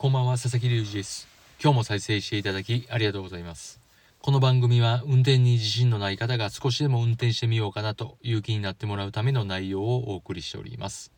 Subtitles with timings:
[0.00, 1.28] こんばんは、佐々木隆二です。
[1.62, 3.78] 今日も再生していただきありがとうございます。
[4.22, 11.12] この番組は運転に自信のない方が少しでも運転してみようかなという気になってもらうための内容をお送りしております。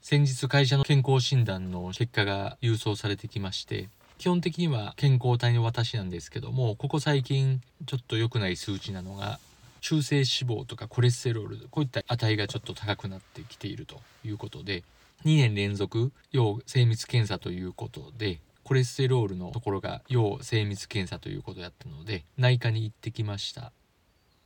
[0.00, 9.40] 先日会社の健康診断の結果が郵送されてきまして、基本的には健康体の私なんですけども、ここ最近ちょっと良くない数値なのが、
[9.80, 14.84] 中性脂肪とかコレステロール、こういった値がちょっと高くなってきているということで、
[15.24, 23.72] 2年連続要精密検査ということでコレステロールのところが要精密検査ということだったので内科に行ってきました。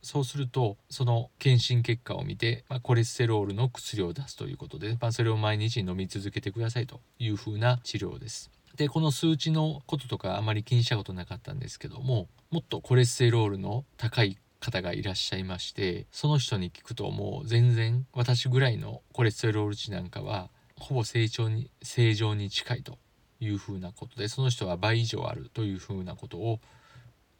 [0.01, 8.51] そうするとその検診結果を見て、まあ、コレステロールの薬を出すということで、まあ、それを毎日飲み続けてくださいというふうな治療です。
[8.75, 22.97] でこの数値のこととかあまり気にしたことなかったんですけどももっとコレステロールの高い方がいらっしゃいましてその人に聞くともう全然私ぐらいのコレステロール値なんかはほぼ正常に正常に近いと
[23.39, 26.59] いうふうなことでその人は倍以上あるというふうなことを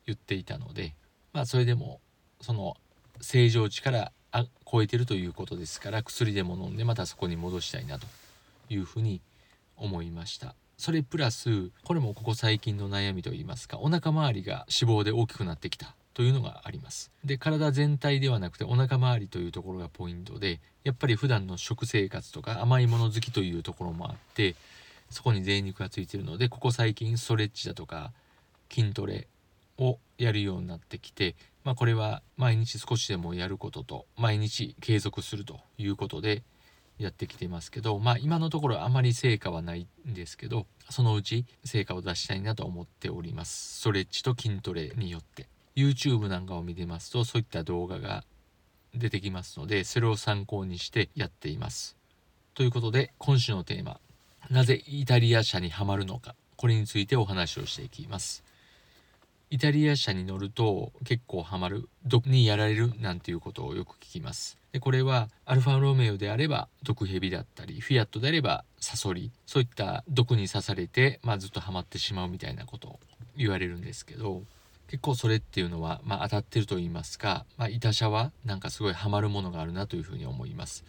[0.06, 0.94] 言っていたので
[1.34, 2.00] まあそれでも
[2.42, 2.76] その
[3.22, 8.08] 正常値からあ超えてるということですから薬でも飲んでまたそこに戻したいなと
[8.70, 9.22] いうふうに
[9.78, 10.56] 思いました。
[10.78, 15.96] それプラスこれもここ最近の悩みといいますかお腹周りが脂肪で大きくなってきた。
[16.16, 17.12] というのがあります。
[17.26, 24.56] で体全体ではなくてお腹周りというところがポイントでやっぱり普段の食生活とか甘いもの好きというところもあって
[25.10, 28.14] そこに贅肉がついてるのでここ最近ストレッチだとか
[28.72, 29.28] 筋トレ
[29.78, 31.36] をやるようになってきて、
[31.66, 36.44] まあ、これは毎日少しでもやることと毎日継続するということで
[36.98, 43.80] やってきてますけどまあ今のところあまり成果はないんですけどそのうち成果を出したいなと思っております。
[43.82, 45.48] ストレッチと筋トレによって。
[45.76, 48.24] YouTube なんかを見てますとそういった動画が
[48.94, 51.98] 出てきますのでそれを参考にしてやっています。
[52.54, 54.00] ということで今週のテーマ
[54.50, 58.44] なぜイタリア車にはまるのかこれについてお話をしていきます。
[59.52, 64.58] イタリア車に乗ると結構ハマる毒にやられるなんていうことをよく聞きます。
[64.72, 73.00] でこれはアルファロメオであれば毒蛇だったりフィアットであればサソリそういった毒に刺されて、まあ、ずっとハマってしまうみたいなことを
[73.38, 74.42] 言われるんですけど
[74.88, 80.86] 結構それっていうのは、まあ、当たってると言いますか、まあ、イタ車はなんかすごいハマるものがあるなというふうに思います。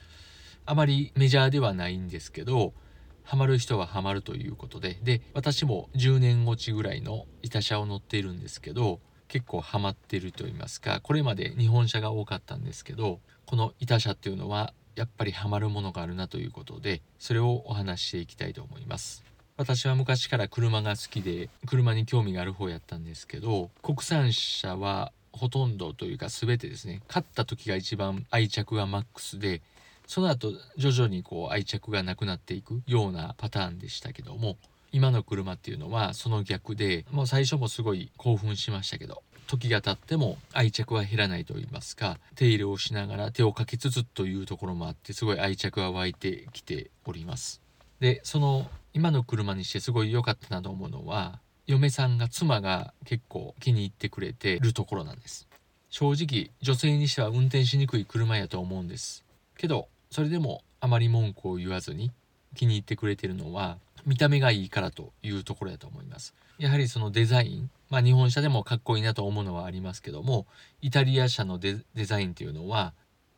[0.66, 2.74] あまりメジャーではないんですけど
[3.22, 19.24] ハマる人はハマるということでで私も10年落ちぐらいのイタ車を乗っているんですけど結構ハマってると言いますかこれまで日本車が多かったんですけどこのイタ車っていうのはやっぱりハマるものがあるなということでそれをお話ししていきたいと思います。
[19.58, 29.62] 私は昔から車が好きで車に興味がある方やったんですけど国産車はほとんどというか全てですね買った時が一番愛着がマックスで
[30.06, 34.56] その後徐々にこう愛着がなくなっていくようなパターンでしたけども
[34.92, 47.62] 今の車っていうのはその逆でもう最初もすごい興奮しましたけど時が経っても愛着は減らないと言いますか手入れをしながら手をかけつつというところもあってすごい愛着が湧いてきております。
[48.00, 55.46] でその今の車にしてすごい良かったなと思うのは嫁さんが妻が結構気に入ってくれてるところなんです。
[55.90, 59.22] 正直女性にしては運転しにくい車やと思うんです。
[59.58, 62.10] けどそれでもあまり文句を言わずに
[62.54, 66.34] 気に入ってくれてるのは見た目がいいからというところだと思います。
[66.56, 70.46] やはりそのデザインまあ日本車でもかっこいいなと思うのはありますけども
[70.80, 72.94] イタリア車のデザインっていうのは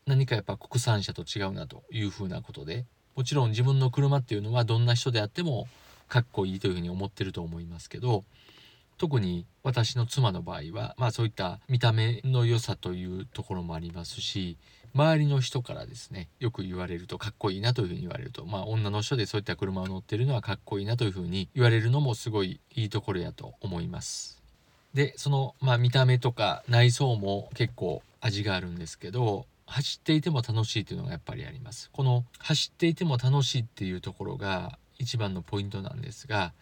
[0.06, 2.86] 何かやっぱ国産車と違うなというふうなことで
[3.18, 5.66] もちろん自分の車っていうのはどんな人であっても
[6.08, 8.22] かっこいいというふうに思ってると思いますけど
[8.96, 14.56] 特に私の妻の場合はまあそういった見た目の良さというところもありますし
[14.94, 24.40] 周りの人からですねよく言われるとかっこいいなというふうに言われるとまあ女の人でそういった車を乗ってるのはかっこいいなというふうに言われるのもすごいいいところやと思います。
[24.94, 31.90] でそのまあ見た目とか内装も結構味があるんですけど走っていても楽しいというのがやっぱりあります。
[31.92, 36.52] この走っていても楽しいっていうところが一番のポイントなんですが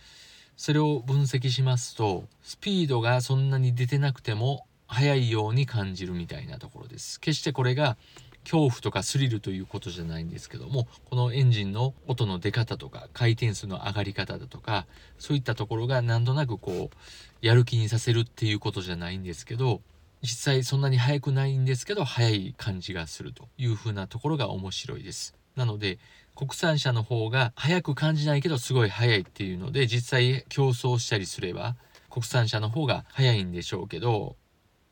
[0.56, 7.20] それを分析しますとスピードがそんなに出てなくても速いように感じるみたいなところです。
[7.20, 7.96] 決してこれが
[8.44, 14.86] 恐怖とかスリルということじゃないんですけどもこのエンジンの音の出方とか回転数の上がり方だとか
[15.18, 19.80] そういったところがなんとなくこうやる気にさせるっていうことじゃないんですけど
[20.22, 25.34] 実際そんなに速くないんですけど速い感じがするというふうなところが面白いです。
[25.56, 25.98] なので
[26.34, 31.76] 国産車の方が速く感じないけどすごい速いっていうので実際競争したりすれば
[32.10, 34.36] 国産車の方が速いんでしょうけど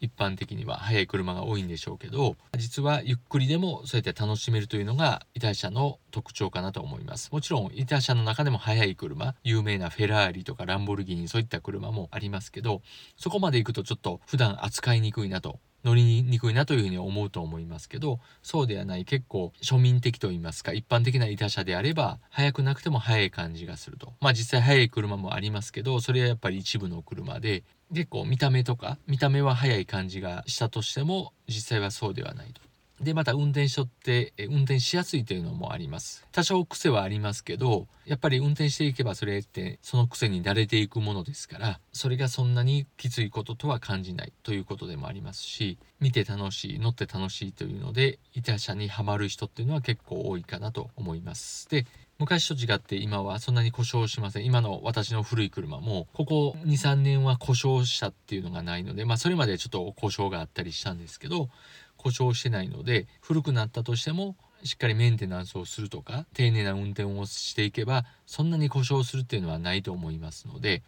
[0.04, 7.30] 一般的には速い車が多いんでしょうけど実はゆっくりでもそうやって楽しめるというのがイタ車の特徴かなと思います。
[7.32, 12.82] もちろんイタ車の中でも速い車有名なフェラーリとかランボルギーニそういった車もありますけど
[13.16, 24.14] そこまで行くとちょっと普段扱いにくいなと乗りにくいなというふうに思うと思いますけどそうではない結構庶民的と言いますか一般的な板車であれば速くなくても速い感じがすると。
[24.20, 27.64] まあ実際速い車もありますけどそれはやっぱり一部の車で
[27.94, 32.61] 結構見た目とか見た目は速い感じがしたとしても実際はそうではないと。
[33.00, 36.26] でまた運転手って運転しやすいというのもあります。
[36.32, 51.69] 多少癖はありますけどやっぱり運転していけばそれってその癖に慣れていくものですからそれがそんなにきついこととは感じないということでもありますし見て楽しい乗って楽しいというので板車にはまる人っていうのは結構多いかなと思います。
[51.69, 51.87] で
[52.25, 54.47] 昔と違って今はそんなに故障しません。
[54.47, 61.50] 今の私の古い車もここ23年は故障したっていうのがないのでまあそれまでちょっと故障があったりしたんですけど
[61.99, 70.82] 故障してないので古くなったとしてもしっかりメンテナンスをするとか丁寧な運転をしていけばそんなに故障するっていうのはないと思いますので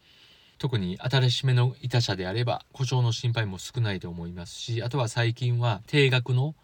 [0.56, 6.54] 特に新しめの板車であれば故障の心配も少ないと思いますしあとは最近は定額の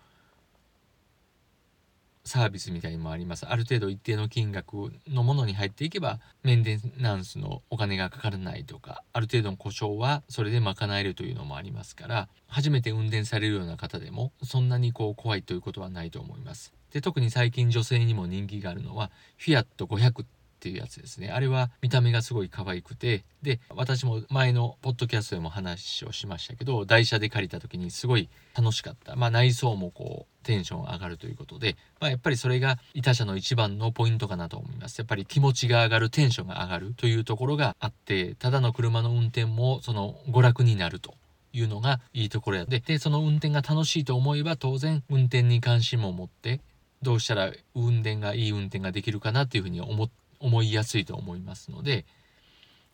[2.24, 3.46] サービスみたいにもあります。
[3.46, 16.72] ある程度一定の金額のものに入っていけばメンテナンスのお金がかからないとかある程度の故障はそれで賄えるというのもありますから初めて運転されるような方でもそんなにこう怖いということはないと思います。
[16.92, 20.26] で特に最近女性にも人気があるのはフィアット500っ
[20.60, 21.30] ていうやつですね。
[21.30, 29.16] あれは見た目がすごい可愛くてで私も前のポッドキャストでも話をしましたけど台車で借りた時にすごい楽しかった。
[29.16, 34.98] まあ内装もこうテンション上がるということで、まあ、やっぱりそれが板車の一番のポイントかなと思います。
[34.98, 41.14] やっぱり気持ちが上がるテンションが上がるというところがあってただの車の運転もその娯楽になると
[41.52, 46.60] いうのがいいところやででその運転が楽しいと思えば当然運転に関心も持って
[47.02, 50.08] どうしたら運転がいい運転ができるかなっていうふうに思
[50.40, 52.04] 思いやすいと思いますので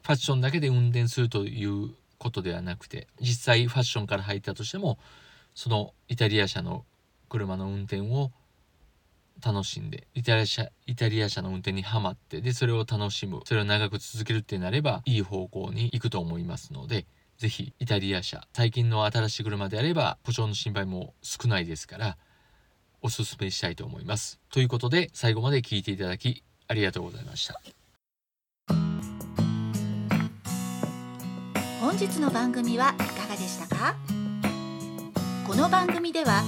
[0.03, 4.99] ファッションだけで運転するということではなくて実際ファッションから入ったとしても
[5.55, 6.85] そのイタリア車の
[7.29, 8.33] 車の運転を
[9.45, 22.17] 楽しんでイタリア車イタリア車の運転にはまってでそれを楽しむそれを長く続けるってなればいい方向に行くと思いますので是非イタリア車最近の新しい車であれば故障の心配も少ないですから
[23.01, 24.41] おすすめしたいと思います。
[24.51, 27.61] ということで最後まで聞いていただきありがとうございました
[31.81, 33.95] 本日の番組はいかがでしたか？
[35.47, 36.43] この番組では